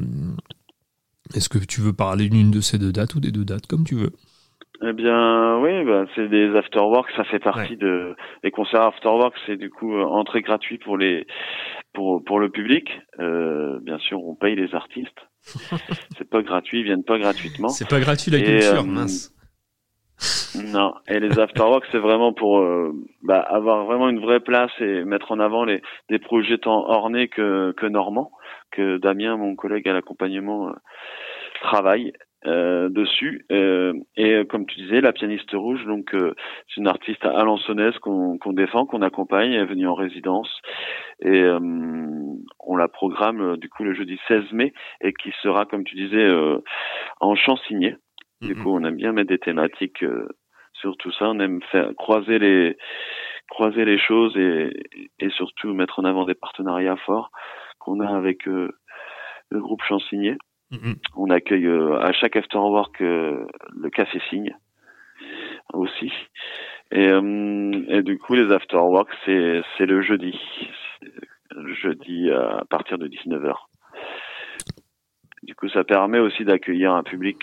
est-ce 1.34 1.48
que 1.48 1.58
tu 1.58 1.80
veux 1.80 1.92
parler 1.92 2.28
d'une 2.28 2.50
de 2.50 2.60
ces 2.60 2.78
deux 2.78 2.92
dates 2.92 3.14
ou 3.14 3.20
des 3.20 3.30
deux 3.30 3.44
dates, 3.44 3.66
comme 3.66 3.84
tu 3.84 3.94
veux? 3.94 4.12
Eh 4.84 4.92
bien, 4.92 5.58
oui, 5.58 5.84
bah, 5.84 6.06
c'est 6.16 6.28
des 6.28 6.56
afterwork, 6.56 7.08
ça 7.16 7.22
fait 7.24 7.38
partie 7.38 7.76
de 7.76 8.16
les 8.42 8.50
concerts 8.50 8.82
afterwork, 8.82 9.34
c'est 9.46 9.56
du 9.56 9.70
coup 9.70 9.94
euh, 9.94 10.02
entrée 10.02 10.42
gratuite 10.42 10.82
pour 10.82 10.98
les 10.98 11.24
pour 11.94 12.24
pour 12.24 12.40
le 12.40 12.50
public. 12.50 12.88
bien 13.18 13.98
sûr, 13.98 14.24
on 14.24 14.34
paye 14.34 14.56
les 14.56 14.74
artistes. 14.74 15.28
c'est 16.18 16.28
pas 16.28 16.42
gratuit, 16.42 16.80
ils 16.80 16.84
viennent 16.84 17.04
pas 17.04 17.18
gratuitement. 17.18 17.68
C'est 17.68 17.88
pas 17.88 18.00
gratuit 18.00 18.32
la 18.32 18.40
culture, 18.40 18.84
mince. 18.84 19.32
Non, 20.54 20.94
et 21.08 21.18
les 21.18 21.38
afterworks, 21.38 21.86
c'est 21.90 21.98
vraiment 21.98 22.32
pour 22.32 22.58
euh, 22.58 22.92
bah, 23.22 23.40
avoir 23.40 23.84
vraiment 23.84 24.08
une 24.08 24.20
vraie 24.20 24.40
place 24.40 24.70
et 24.80 25.04
mettre 25.04 25.32
en 25.32 25.40
avant 25.40 25.64
les 25.64 25.80
des 26.10 26.18
projets 26.18 26.58
tant 26.58 26.88
ornés 26.88 27.28
que, 27.28 27.72
que 27.72 27.86
normands, 27.86 28.30
que 28.70 28.98
Damien, 28.98 29.36
mon 29.36 29.56
collègue 29.56 29.88
à 29.88 29.94
l'accompagnement, 29.94 30.68
euh, 30.68 30.72
travaille. 31.62 32.12
euh, 32.44 32.88
dessus. 32.88 33.46
Et 34.16 34.44
comme 34.48 34.66
tu 34.66 34.80
disais, 34.80 35.00
la 35.00 35.12
pianiste 35.12 35.52
rouge, 35.52 35.84
donc 35.86 36.10
c'est 36.12 36.80
une 36.80 36.88
artiste 36.88 37.24
alençonnaise 37.24 37.96
qu'on 38.00 38.36
défend, 38.46 38.84
qu'on 38.84 39.02
accompagne. 39.02 39.52
Elle 39.52 39.62
est 39.62 39.66
venue 39.66 39.86
en 39.86 39.94
résidence 39.94 40.50
et 41.20 41.44
on 42.58 42.76
la 42.76 42.88
programme 42.88 43.56
du 43.58 43.68
coup 43.68 43.84
le 43.84 43.94
jeudi 43.94 44.18
16 44.26 44.50
mai 44.50 44.72
et 45.00 45.12
qui 45.12 45.30
sera, 45.40 45.66
comme 45.66 45.84
tu 45.84 45.94
disais, 45.94 46.28
en 47.20 47.36
Du 48.42 48.56
coup, 48.56 48.74
on 48.74 48.84
aime 48.84 48.96
bien 48.96 49.12
mettre 49.12 49.28
des 49.28 49.38
thématiques 49.38 50.04
sur 50.72 50.96
tout 50.96 51.12
ça. 51.12 51.30
On 51.30 51.40
aime 51.40 51.60
faire 51.70 51.90
croiser 51.96 52.38
les 52.38 52.76
croiser 53.48 53.84
les 53.84 53.98
choses 53.98 54.36
et, 54.36 54.72
et 55.18 55.30
surtout 55.30 55.74
mettre 55.74 56.00
en 56.00 56.04
avant 56.04 56.24
des 56.24 56.34
partenariats 56.34 56.96
forts 56.96 57.30
qu'on 57.78 58.00
a 58.00 58.08
avec 58.08 58.46
le 58.46 58.70
groupe 59.50 59.82
Chansigné. 59.82 60.36
On 61.16 61.30
accueille 61.30 61.66
euh, 61.66 61.98
à 62.00 62.12
chaque 62.12 62.36
afterwork 62.36 63.00
euh, 63.02 63.46
le 63.76 63.90
café 63.90 64.20
signe 64.30 64.56
aussi. 65.74 66.12
Et, 66.90 67.08
euh, 67.08 67.84
et, 67.88 68.02
du 68.02 68.18
coup, 68.18 68.34
les 68.34 68.52
afterwork, 68.52 69.08
c'est 69.24 69.62
c'est 69.76 69.86
le 69.86 70.02
jeudi, 70.02 70.38
le 71.50 71.74
jeudi 71.74 72.30
à 72.30 72.64
partir 72.68 72.98
de 72.98 73.08
19h. 73.08 73.54
Du 75.42 75.54
coup, 75.54 75.68
ça 75.68 75.82
permet 75.82 76.18
aussi 76.18 76.44
d'accueillir 76.44 76.92
un 76.92 77.02
public 77.02 77.38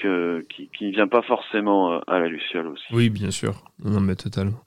qui, 0.50 0.70
qui 0.70 0.86
ne 0.86 0.92
vient 0.92 1.08
pas 1.08 1.22
forcément 1.22 2.00
à 2.08 2.20
la 2.20 2.28
Luciole 2.28 2.68
aussi. 2.68 2.86
Oui, 2.92 3.10
bien 3.10 3.30
sûr. 3.30 3.64
Non, 3.84 4.00
mais 4.00 4.16
totalement. 4.16 4.64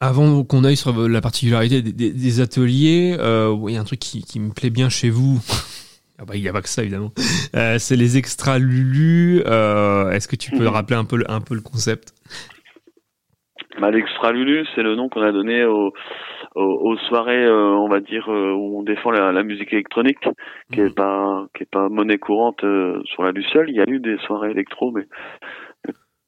avant 0.00 0.42
qu'on 0.42 0.64
aille 0.64 0.76
sur 0.76 1.08
la 1.08 1.20
particularité 1.20 1.80
des, 1.80 2.40
ateliers, 2.40 3.16
il 3.16 3.72
y 3.72 3.76
a 3.76 3.80
un 3.80 3.84
truc 3.84 4.00
qui, 4.00 4.24
qui, 4.24 4.40
me 4.40 4.52
plaît 4.52 4.70
bien 4.70 4.88
chez 4.88 5.10
vous. 5.10 5.38
Ah 6.22 6.24
bah, 6.24 6.36
il 6.36 6.42
n'y 6.42 6.48
a 6.48 6.52
pas 6.52 6.62
que 6.62 6.68
ça, 6.68 6.82
évidemment. 6.82 7.10
Euh, 7.56 7.78
c'est 7.80 7.96
les 7.96 8.16
extra 8.16 8.60
Lulu. 8.60 9.42
Euh, 9.44 10.10
est-ce 10.10 10.28
que 10.28 10.36
tu 10.36 10.52
peux 10.52 10.64
mhm. 10.64 10.68
rappeler 10.68 10.94
un 10.94 11.04
peu, 11.04 11.16
le, 11.16 11.28
un 11.28 11.40
peu 11.40 11.56
le 11.56 11.60
concept? 11.60 12.14
Bah, 13.80 13.90
L'extra 13.90 14.30
Lulu, 14.30 14.64
c'est 14.74 14.84
le 14.84 14.94
nom 14.94 15.08
qu'on 15.08 15.22
a 15.22 15.32
donné 15.32 15.64
aux, 15.64 15.92
aux, 16.54 16.96
soirées, 17.08 17.44
euh, 17.44 17.70
on 17.76 17.88
va 17.88 18.00
dire, 18.00 18.28
où 18.28 18.78
on 18.78 18.82
défend 18.82 19.10
la, 19.10 19.42
musique 19.42 19.72
électronique, 19.72 20.18
qui 20.72 20.80
est 20.80 20.84
mhm. 20.84 20.94
pas 20.94 21.46
qui 21.56 21.62
est 21.62 21.70
pas 21.70 21.88
monnaie 21.88 22.18
courante 22.18 22.64
sur 23.04 23.22
la 23.22 23.32
Luciole. 23.32 23.70
Il 23.70 23.76
y 23.76 23.80
a 23.80 23.88
eu 23.88 24.00
des 24.00 24.18
soirées 24.18 24.50
électro, 24.50 24.92
mais, 24.92 25.06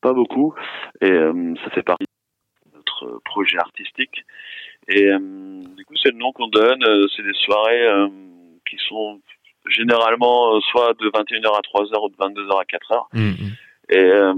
pas 0.01 0.13
beaucoup. 0.13 0.55
Et 1.01 1.13
ça 1.65 1.71
fait 1.71 1.83
partie 1.83 2.05
de 2.67 2.77
notre 2.77 3.21
projet 3.25 3.59
artistique. 3.59 4.25
Et 4.89 5.11
du 5.11 5.85
coup, 5.87 5.95
c'est 6.03 6.13
le 6.13 6.19
nom 6.19 6.33
qu'on 6.33 6.49
donne. 6.49 6.85
c'est 7.17 7.23
des 7.23 7.35
soirées 7.35 7.89
qui 8.67 8.77
sont 8.89 9.21
généralement 9.67 10.55
euh, 10.55 10.61
soit 10.71 10.95
de 10.95 11.09
21h 11.09 11.47
à 11.47 11.61
3h 11.61 12.05
ou 12.05 12.09
de 12.09 12.17
22h 12.17 12.61
à 12.61 12.65
4h. 12.65 13.07
Mm, 13.13 13.21
mm. 13.21 13.53
Et 13.91 14.05
euh, 14.05 14.35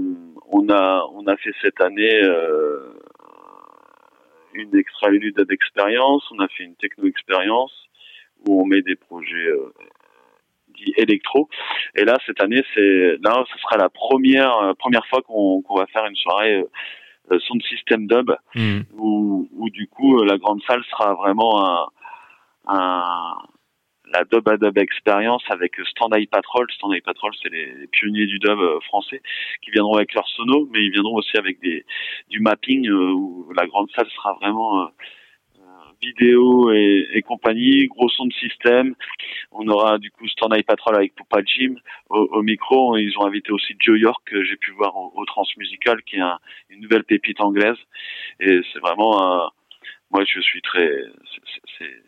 on 0.51 0.69
a 0.69 1.05
on 1.13 1.25
a 1.27 1.37
fait 1.37 1.53
cette 1.61 1.79
année 1.81 2.21
euh, 2.23 2.76
une 4.57 4.75
extra 4.75 5.09
d'expérience, 5.09 6.23
on 6.31 6.39
a 6.39 6.47
fait 6.49 6.63
une 6.63 6.75
techno 6.75 7.07
expérience 7.07 7.73
où 8.45 8.61
on 8.61 8.65
met 8.65 8.81
des 8.81 8.95
projets 8.95 9.51
dits 10.69 10.93
électro. 10.97 11.49
Et 11.95 12.05
là 12.05 12.17
cette 12.25 12.41
année 12.41 12.63
c'est 12.73 13.17
là 13.23 13.43
ce 13.51 13.59
sera 13.59 13.77
la 13.77 13.89
première 13.89 14.73
première 14.77 15.05
fois 15.07 15.21
qu'on 15.21 15.61
qu'on 15.61 15.77
va 15.77 15.87
faire 15.87 16.05
une 16.05 16.15
soirée 16.15 16.63
son 17.29 17.59
système 17.61 18.07
dub 18.07 18.31
mm. 18.55 18.81
où, 18.97 19.49
où 19.53 19.69
du 19.69 19.87
coup 19.87 20.23
la 20.23 20.37
grande 20.37 20.61
salle 20.67 20.83
sera 20.91 21.13
vraiment 21.15 21.65
un, 21.65 21.87
un 22.67 23.37
la 24.13 24.23
dub 24.23 24.47
à 24.47 24.57
dub 24.57 24.77
expérience 24.77 25.43
avec 25.49 25.75
Stand 25.89 26.15
Eye 26.15 26.27
Patrol. 26.27 26.67
Stand 26.71 26.93
Eye 26.93 27.01
Patrol, 27.01 27.31
c'est 27.41 27.49
les, 27.49 27.87
pionniers 27.91 28.25
du 28.25 28.39
dub 28.39 28.59
euh, 28.59 28.79
français 28.81 29.21
qui 29.61 29.71
viendront 29.71 29.95
avec 29.95 30.13
leur 30.13 30.27
sono, 30.29 30.67
mais 30.71 30.83
ils 30.85 30.91
viendront 30.91 31.15
aussi 31.15 31.37
avec 31.37 31.59
des 31.61 31.85
du 32.29 32.39
mapping 32.39 32.87
euh, 32.87 33.11
où 33.11 33.51
la 33.55 33.65
grande 33.67 33.89
salle 33.91 34.09
sera 34.15 34.33
vraiment 34.33 34.83
euh, 34.83 34.87
vidéo 36.01 36.71
et, 36.71 37.07
et, 37.13 37.21
compagnie, 37.23 37.87
gros 37.87 38.07
son 38.09 38.27
de 38.27 38.33
système. 38.33 38.93
On 39.51 39.67
aura 39.67 39.97
du 39.97 40.11
coup 40.11 40.27
Stand 40.27 40.55
Eye 40.55 40.63
Patrol 40.63 40.95
avec 40.95 41.15
Popa 41.15 41.41
Jim 41.43 41.75
au, 42.09 42.41
micro. 42.43 42.97
Ils 42.97 43.17
ont 43.17 43.25
invité 43.25 43.51
aussi 43.51 43.75
Joe 43.79 43.99
York 43.99 44.21
que 44.25 44.43
j'ai 44.43 44.57
pu 44.57 44.71
voir 44.71 44.95
au, 44.95 45.25
Transmusical, 45.25 46.03
qui 46.03 46.17
est 46.17 46.21
une 46.69 46.81
nouvelle 46.81 47.03
pépite 47.03 47.41
anglaise. 47.41 47.77
Et 48.39 48.61
c'est 48.71 48.79
vraiment, 48.79 49.49
moi 50.11 50.23
je 50.27 50.39
suis 50.39 50.61
très, 50.61 51.03
c'est 51.79 52.03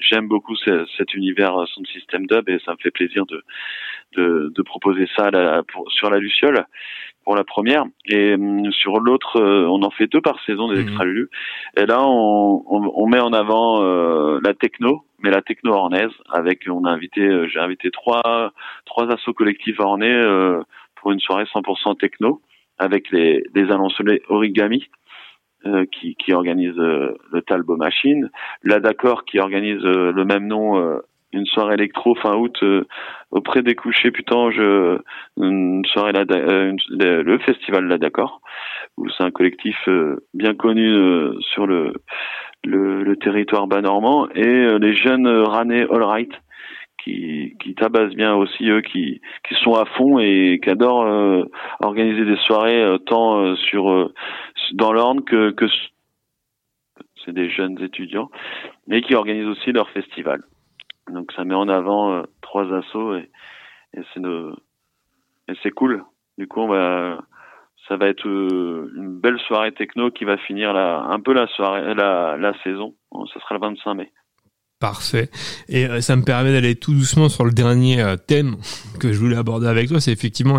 j'aime 0.00 0.28
beaucoup 0.28 0.56
cet 0.56 1.14
univers 1.14 1.56
euh, 1.56 1.66
son 1.66 1.84
système 1.84 2.26
dub 2.26 2.48
et 2.48 2.58
ça 2.64 2.72
me 2.72 2.78
fait 2.78 2.90
plaisir 2.90 3.26
de 3.26 3.42
de, 4.16 4.52
de 4.52 4.62
proposer 4.62 5.06
ça 5.16 5.30
pour, 5.68 5.90
sur 5.92 6.10
la 6.10 6.18
Luciole 6.18 6.66
pour 7.22 7.36
la 7.36 7.44
première. 7.44 7.84
Et 8.06 8.34
hum, 8.34 8.72
sur 8.72 8.98
l'autre 8.98 9.36
euh, 9.40 9.66
on 9.68 9.82
en 9.82 9.90
fait 9.90 10.06
deux 10.06 10.20
par 10.20 10.42
saison 10.44 10.68
des 10.68 10.78
mmh. 10.78 10.88
extra 10.88 11.04
Lulu. 11.04 11.28
Et 11.76 11.86
là 11.86 11.98
on, 12.02 12.64
on, 12.66 13.06
met 13.06 13.20
en 13.20 13.32
avant 13.32 13.82
euh, 13.82 14.40
la 14.42 14.54
techno 14.54 15.04
mais 15.20 15.30
la 15.30 15.42
techno 15.42 15.72
ornaise 15.72 16.12
avec 16.32 16.62
on 16.68 16.84
a 16.84 16.90
invité 16.90 17.48
j'ai 17.48 17.60
invité 17.60 17.90
trois 17.90 18.52
trois 18.86 19.12
assos 19.12 19.34
collectifs 19.34 19.78
ornais 19.78 20.18
pour 20.96 21.12
une 21.12 21.20
soirée 21.20 21.44
100% 21.44 21.98
techno 21.98 22.40
avec 22.78 23.10
les 23.10 23.44
les 23.54 23.70
annonces 23.70 24.00
origami 24.28 24.88
euh, 25.66 25.84
qui, 25.92 26.14
qui, 26.14 26.32
organise 26.32 26.78
euh, 26.78 27.18
le 27.32 27.42
Talbot 27.42 27.76
Machine, 27.76 28.30
la 28.62 28.80
D'accord 28.80 29.26
qui 29.26 29.38
organise 29.38 29.84
euh, 29.84 30.10
le 30.10 30.24
même 30.24 30.46
nom, 30.46 31.00
une 31.32 31.44
soirée 31.44 31.74
électro 31.74 32.14
fin 32.14 32.34
août 32.34 32.64
auprès 33.30 33.62
des 33.62 33.74
couchers 33.74 34.10
putain 34.10 34.50
je 34.50 34.98
une 35.36 35.84
soirée 35.84 36.12
là 36.12 36.24
le 36.26 37.38
festival 37.38 37.84
La 37.84 37.98
D'accord 37.98 38.40
où 38.96 39.08
c'est 39.10 39.22
un 39.22 39.30
collectif 39.30 39.76
bien 40.34 40.54
connu 40.54 40.90
sur 41.40 41.68
le, 41.68 41.92
le, 42.64 43.04
le 43.04 43.16
territoire 43.16 43.68
bas 43.68 43.80
normand 43.80 44.28
et 44.34 44.78
les 44.78 44.94
jeunes 44.94 45.28
Rané 45.28 45.82
All 45.82 46.02
Right 46.02 46.32
qui, 47.02 47.56
qui 47.60 47.74
tabassent 47.74 48.14
bien 48.14 48.34
aussi 48.34 48.68
eux, 48.68 48.80
qui, 48.80 49.20
qui 49.48 49.54
sont 49.62 49.74
à 49.74 49.84
fond 49.84 50.18
et 50.18 50.60
qui 50.62 50.70
adorent 50.70 51.06
euh, 51.06 51.44
organiser 51.80 52.24
des 52.24 52.36
soirées 52.36 52.82
euh, 52.82 52.98
tant 52.98 53.44
euh, 53.44 53.56
sur 53.56 54.12
dans 54.72 54.92
l'Orne 54.92 55.24
que, 55.24 55.54
c'est 57.24 57.32
des 57.32 57.50
jeunes 57.50 57.80
étudiants, 57.82 58.30
mais 58.86 59.02
qui 59.02 59.14
organisent 59.14 59.48
aussi 59.48 59.72
leur 59.72 59.90
festival. 59.90 60.42
Donc 61.12 61.32
ça 61.32 61.44
met 61.44 61.54
en 61.54 61.68
avant 61.68 62.22
trois 62.40 62.72
assos 62.72 63.16
et, 63.16 63.30
c'est 64.14 64.20
c'est 65.62 65.70
cool. 65.70 66.04
Du 66.38 66.46
coup, 66.46 66.68
ça 66.72 67.96
va 67.96 68.06
être 68.06 68.24
une 68.24 69.18
belle 69.20 69.38
soirée 69.40 69.72
techno 69.72 70.10
qui 70.10 70.24
va 70.24 70.36
finir 70.36 70.72
la, 70.72 71.00
un 71.00 71.20
peu 71.20 71.34
la 71.34 71.48
soirée, 71.48 71.94
la 71.94 72.54
saison. 72.62 72.94
Ça 73.34 73.40
sera 73.40 73.56
le 73.56 73.60
25 73.60 73.94
mai. 73.94 74.12
Parfait. 74.80 75.28
Et 75.68 75.84
euh, 75.84 76.00
ça 76.00 76.16
me 76.16 76.22
permet 76.22 76.52
d'aller 76.52 76.74
tout 76.74 76.94
doucement 76.94 77.28
sur 77.28 77.44
le 77.44 77.52
dernier 77.52 78.00
euh, 78.00 78.16
thème 78.16 78.56
que 78.98 79.12
je 79.12 79.18
voulais 79.18 79.36
aborder 79.36 79.66
avec 79.66 79.90
toi, 79.90 80.00
c'est 80.00 80.10
effectivement 80.10 80.58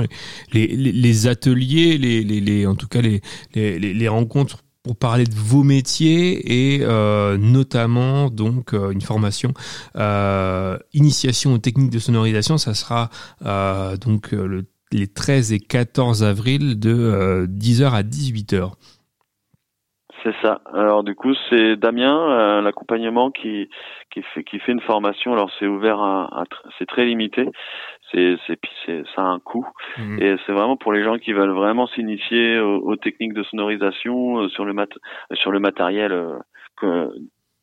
les, 0.53 0.67
les, 0.67 0.91
les 0.91 1.27
ateliers, 1.27 1.97
les, 1.97 2.23
les, 2.23 2.67
en 2.67 2.75
tout 2.75 2.87
cas 2.87 3.01
les, 3.01 3.19
les, 3.55 4.07
rencontres 4.07 4.59
pour 4.83 4.95
parler 4.95 5.23
de 5.23 5.33
vos 5.33 5.63
métiers 5.63 6.75
et 6.75 6.81
euh, 6.83 7.35
notamment 7.39 8.29
donc 8.29 8.73
une 8.73 9.01
formation 9.01 9.55
initiation 10.93 11.55
aux 11.55 11.57
techniques 11.57 11.89
de 11.89 11.97
sonorisation. 11.97 12.59
Ça 12.59 12.75
sera 12.75 13.09
donc 13.99 14.33
le, 14.33 14.67
les 14.91 15.07
13 15.07 15.51
et 15.51 15.59
14 15.59 16.23
avril 16.23 16.79
de 16.79 17.47
10h 17.49 17.89
à 17.89 18.03
18h. 18.03 18.73
C'est 20.23 20.35
ça. 20.41 20.61
Alors 20.73 21.03
du 21.03 21.15
coup, 21.15 21.33
c'est 21.49 21.75
Damien, 21.75 22.31
euh, 22.31 22.61
l'accompagnement 22.61 23.31
qui 23.31 23.69
qui 24.11 24.21
fait 24.21 24.43
qui 24.43 24.59
fait 24.59 24.71
une 24.71 24.81
formation. 24.81 25.33
Alors 25.33 25.49
c'est 25.57 25.65
ouvert 25.65 25.99
à, 25.99 26.43
c'est 26.77 26.85
très 26.85 27.05
limité. 27.05 27.49
C'est 28.11 28.35
c'est 28.45 28.59
c'est 28.85 29.03
ça 29.15 29.21
a 29.21 29.25
un 29.25 29.39
coût 29.39 29.67
mhm. 29.97 30.21
et 30.21 30.35
c'est 30.45 30.51
vraiment 30.51 30.77
pour 30.77 30.93
les 30.93 31.03
gens 31.03 31.17
qui 31.17 31.33
veulent 31.33 31.55
vraiment 31.55 31.87
s'initier 31.87 32.59
aux, 32.59 32.95
techniques 32.97 33.33
de 33.33 33.43
sonorisation 33.43 34.41
euh, 34.43 34.49
sur 34.49 34.65
le 34.65 34.73
mat 34.73 34.89
sur 35.33 35.51
le 35.51 35.59
matériel 35.59 36.11
euh, 36.11 36.37
que 36.77 37.09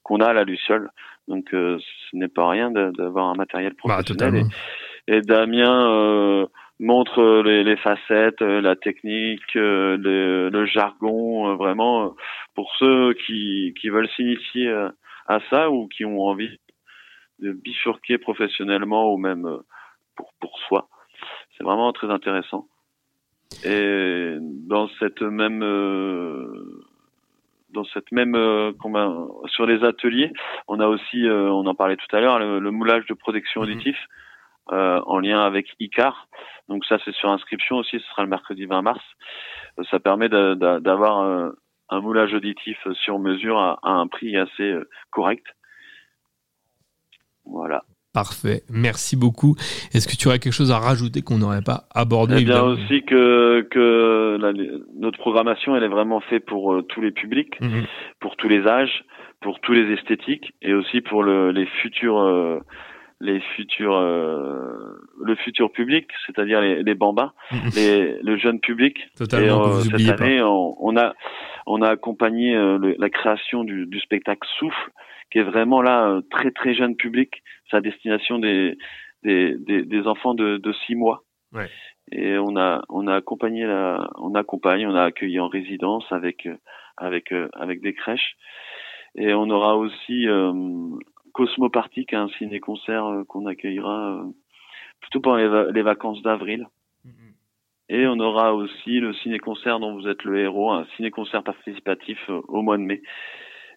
qu'on 0.03 0.21
a 0.21 0.27
à 0.27 0.33
la 0.33 0.45
Luciole. 0.45 0.91
Donc 1.29 1.49
ce 1.51 1.79
n'est 2.15 2.29
pas 2.29 2.49
rien 2.49 2.71
d'avoir 2.71 3.27
un 3.27 3.35
matériel 3.35 3.73
bah, 3.85 4.03
professionnel. 4.03 4.47
et, 5.07 5.17
et, 5.17 5.21
Damien 5.21 6.49
montre 6.81 7.43
les, 7.45 7.65
les, 7.65 7.77
facettes, 7.77 8.43
euh, 8.43 8.61
la 8.61 8.77
technique, 8.77 9.57
euh, 9.57 9.97
le, 9.97 10.49
le 10.49 10.67
jargon, 10.67 11.51
euh, 11.51 11.55
vraiment 11.57 12.15
pour 12.55 12.73
ceux 12.79 13.15
qui, 13.15 13.75
qui 13.81 13.89
veulent 13.89 14.09
s'initier 14.11 14.71
à 15.27 15.41
ça 15.51 15.71
ou 15.71 15.89
qui 15.89 16.05
ont 16.05 16.21
envie 16.21 16.59
de 17.41 17.53
bifurquer 17.53 18.19
professionnellement 18.19 19.13
ou 19.13 19.17
même 19.17 19.59
pour, 20.17 20.33
pour 20.41 20.59
soi. 20.61 20.89
C'est 21.57 21.65
vraiment 21.65 21.93
très 21.93 22.11
intéressant. 22.11 22.67
Et 23.65 24.37
dans 24.41 24.89
cette 24.99 25.23
même 25.23 25.61
dans 27.71 27.85
cette 27.93 28.13
même 28.13 28.35
sur 29.47 29.67
les 29.67 29.85
ateliers, 29.85 30.33
on 30.69 30.81
a 30.81 30.87
aussi, 30.87 31.27
on 31.29 31.67
en 31.67 31.75
parlait 31.75 31.97
tout 31.97 32.17
à 32.17 32.21
l'heure, 32.21 32.39
le, 32.39 32.71
moulage 32.71 33.07
de 33.07 33.15
protection 33.15 33.63
auditif 33.63 33.97
en 34.71 35.19
lien 35.19 35.41
avec 35.41 35.69
Icar. 35.81 36.29
Donc 36.69 36.85
ça, 36.85 36.99
c'est 37.05 37.15
sur 37.15 37.31
inscription 37.31 37.77
aussi. 37.77 37.99
Ce 37.99 38.07
sera 38.11 38.23
le 38.23 38.29
mercredi 38.29 38.67
20 38.67 38.83
mars. 38.83 39.03
ça 39.91 39.99
permet 40.01 40.29
d'avoir 40.29 41.53
un 41.91 42.01
moulage 42.01 42.35
auditif 42.35 42.77
sur 43.05 43.19
mesure 43.19 43.59
à, 43.59 43.79
un 43.83 44.07
prix 44.07 44.37
assez 44.37 44.75
correct. 45.11 45.47
Voilà. 47.45 47.83
Parfait, 48.15 48.63
merci 48.71 49.17
beaucoup. 49.17 49.55
Est-ce 49.93 50.09
que 50.09 50.17
tu 50.17 50.29
aurais 50.29 50.39
quelque 50.39 50.53
chose 50.53 50.73
à 50.73 50.79
rajouter 50.79 51.21
qu'on 51.21 51.39
n'aurait 51.39 51.63
pas 51.63 51.85
abordé 51.95 52.37
Eh 52.41 52.45
bien 52.45 52.63
aussi 52.63 53.03
que, 53.05 53.61
que 53.71 54.39
notre 54.99 55.19
programmation 55.19 55.77
elle 55.77 55.85
est 55.85 55.89
vraiment 55.89 56.21
faite 56.21 56.47
pour 56.47 56.73
euh, 56.73 56.83
tous 56.83 57.03
les 57.03 57.11
publics, 57.11 57.61
mhm. 57.61 57.85
pour 58.19 58.37
tous 58.37 58.49
les 58.49 58.67
âges, 58.67 59.05
pour 59.41 59.61
tous 59.61 59.73
les 59.73 59.93
esthétiques 59.93 60.53
et 60.63 60.73
aussi 60.73 61.03
pour 61.03 61.23
le, 61.23 61.53
les 61.53 61.67
futurs 61.67 62.19
euh, 62.19 62.59
les 63.21 63.41
futurs 63.41 63.97
euh, 63.97 65.01
le 65.21 65.35
futur 65.37 65.73
public, 65.73 66.09
c'est-à-dire 66.27 66.61
les, 66.61 66.83
les 66.83 66.95
bambins, 66.95 67.33
les, 67.75 68.21
le 68.23 68.37
jeune 68.37 68.61
public. 68.61 68.99
Totalement. 69.17 69.81
Et, 69.81 69.83
cette 69.85 70.21
année, 70.21 70.41
on, 70.43 70.97
a 70.97 71.15
on 71.67 71.83
a 71.83 71.91
accompagné 71.91 72.57
la 72.99 73.11
création 73.11 73.65
du, 73.65 73.87
du 73.87 74.01
spectacle 74.01 74.47
Souffle 74.59 74.91
qui 75.31 75.39
est 75.39 75.45
vraiment 75.45 75.83
là 75.83 76.09
euh, 76.09 76.23
très 76.31 76.51
très 76.51 76.75
jeune 76.75 76.97
public, 76.97 77.43
sa 77.71 77.81
destination 77.81 78.39
des 78.39 78.77
des, 79.23 79.57
des, 79.59 80.07
enfants 80.07 80.35
de, 80.35 80.59
de 80.59 80.73
six 80.87 80.95
mois. 80.95 81.25
Ouais. 81.53 81.69
Et 82.13 82.39
on 82.39 82.57
a 82.57 82.83
on 82.89 83.07
a 83.07 83.17
accompagné 83.17 83.67
la 83.67 84.09
on 84.17 84.35
accompagne, 84.35 84.87
on 84.87 84.95
a 84.95 85.05
accueilli 85.05 85.41
en 85.41 85.49
résidence 85.49 86.05
avec 86.11 86.47
euh, 86.47 86.57
avec 86.97 87.33
euh, 87.33 87.49
avec 87.55 87.81
des 87.83 87.95
crèches. 87.95 88.37
Et 89.15 89.35
on 89.35 89.51
aura 89.51 89.77
aussi 89.77 90.29
euh, 90.29 90.53
Cosmo 91.39 91.69
Party, 91.69 92.05
qui 92.05 92.17
est 92.17 92.19
un 92.19 92.29
ciné-concert 92.39 93.23
qu'on 93.29 93.47
accueillera 93.47 94.25
plutôt 95.01 95.21
pendant 95.21 95.37
les, 95.37 95.73
les 95.73 95.83
vacances 95.83 96.21
d'avril. 96.23 96.67
Mm-hmm. 97.07 97.33
Et 97.91 98.07
on 98.09 98.19
aura 98.19 98.55
aussi 98.55 98.99
le 98.99 99.15
ciné-concert 99.15 99.79
dont 99.79 99.95
vous 99.95 100.09
êtes 100.09 100.25
le 100.25 100.41
héros, 100.41 100.73
un 100.73 100.85
ciné-concert 100.97 101.45
participatif 101.45 102.19
au 102.49 102.63
mois 102.63 102.77
de 102.77 102.83
mai. 102.83 103.03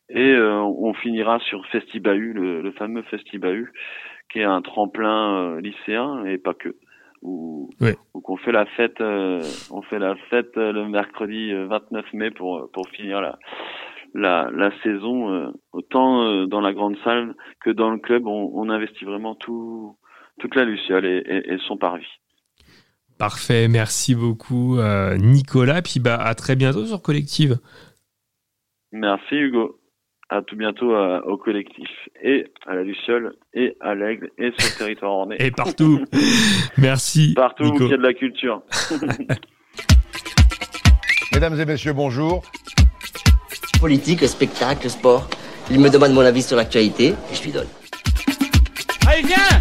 Et 0.10 0.34
euh, 0.34 0.62
on 0.62 0.94
finira 0.94 1.40
sur 1.40 1.66
Festibahu, 1.68 2.34
le, 2.34 2.62
le 2.62 2.72
fameux 2.72 3.04
Festibahu, 3.04 3.72
qui 4.32 4.40
est 4.40 4.44
un 4.44 4.62
tremplin 4.62 5.36
euh, 5.36 5.62
lycéen 5.62 6.26
et 6.26 6.38
pas 6.38 6.54
que. 6.54 6.76
Où, 7.22 7.70
on 8.26 8.38
fait 8.38 8.52
la 8.52 8.66
fête, 8.66 9.00
euh, 9.00 9.42
on 9.70 9.84
fait 9.84 10.00
la 10.00 10.16
fête 10.32 10.56
le 10.56 10.88
mercredi 10.88 11.54
29 11.54 12.14
mai 12.14 12.32
pour 12.32 12.68
pour 12.72 12.90
finir 12.90 13.22
la 13.22 13.38
la, 14.14 14.50
la 14.54 14.72
saison 14.82 15.54
autant 15.72 16.46
dans 16.48 16.62
la 16.62 16.74
grande 16.74 16.98
salle 17.04 17.36
que 17.64 17.70
dans 17.70 17.90
le 17.90 17.98
club. 17.98 18.28
On, 18.28 18.52
on 18.54 18.70
investit 18.70 19.06
vraiment 19.06 19.36
tout 19.36 19.96
toute 20.40 20.56
la 20.56 20.64
Luciole 20.64 21.06
et, 21.06 21.18
et, 21.18 21.54
et 21.54 21.58
son 21.68 21.78
parvis. 21.78 22.08
Parfait, 23.18 23.68
merci 23.68 24.16
beaucoup 24.16 24.78
Nicolas. 25.18 25.82
Puis 25.82 26.00
bah 26.00 26.18
à 26.18 26.36
très 26.36 26.56
bientôt 26.56 26.86
sur 26.86 27.02
Collective. 27.02 27.58
Merci 28.92 29.36
Hugo 29.36 29.82
à 30.32 30.42
tout 30.42 30.56
bientôt 30.56 30.96
au 30.96 31.38
collectif 31.38 31.90
et 32.24 32.46
à 32.66 32.74
la 32.74 32.84
Luciole 32.84 33.36
et 33.54 33.76
à 33.82 33.94
l'Aigle 33.96 34.32
et 34.38 34.52
sur 34.58 34.70
le 34.72 34.78
territoire 34.78 35.12
orné. 35.12 35.36
Et 35.40 35.52
partout. 35.52 36.06
Merci. 36.78 37.34
Partout 37.36 37.66
où 37.66 37.84
il 37.84 37.90
y 37.90 37.94
a 37.94 37.98
de 37.98 38.02
la 38.02 38.14
culture. 38.14 38.64
Mesdames 41.34 41.60
et 41.60 41.66
messieurs, 41.66 41.92
bonjour. 41.94 42.44
Politique, 43.82 44.28
spectacle, 44.28 44.92
sport. 44.92 45.28
Il 45.72 45.80
me 45.80 45.90
demande 45.90 46.14
mon 46.14 46.22
avis 46.22 46.44
sur 46.44 46.56
l'actualité 46.56 47.08
et 47.08 47.36
je 47.36 47.42
lui 47.42 47.52
donne. 47.52 47.68
Allez, 49.08 49.24
viens 49.24 49.60